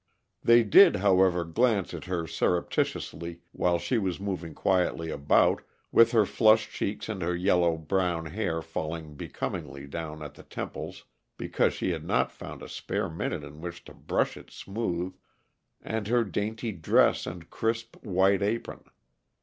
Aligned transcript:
They 0.41 0.63
did, 0.63 0.95
however, 0.95 1.45
glance 1.45 1.93
at 1.93 2.05
her 2.05 2.25
surreptitiously 2.25 3.41
while 3.51 3.77
she 3.77 3.99
was 3.99 4.19
moving 4.19 4.55
quietly 4.55 5.11
about, 5.11 5.61
with 5.91 6.11
her 6.11 6.25
flushed 6.25 6.71
cheeks 6.71 7.07
and 7.07 7.21
her 7.21 7.35
yellow 7.35 7.77
brown 7.77 8.25
hair 8.25 8.63
falling 8.63 9.13
becomingly 9.13 9.85
down 9.85 10.23
at 10.23 10.33
the 10.33 10.41
temples 10.41 11.05
because 11.37 11.75
she 11.75 11.91
had 11.91 12.03
not 12.03 12.31
found 12.31 12.63
a 12.63 12.67
spare 12.67 13.09
minute 13.09 13.43
in 13.43 13.61
which 13.61 13.83
to 13.83 13.93
brush 13.93 14.37
it 14.37 14.49
smooth, 14.49 15.13
and 15.83 16.07
her 16.07 16.23
dainty 16.23 16.71
dress 16.71 17.27
and 17.27 17.51
crisp, 17.51 17.95
white 18.03 18.41
apron. 18.41 18.83